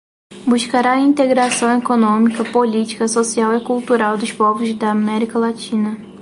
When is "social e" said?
3.07-3.63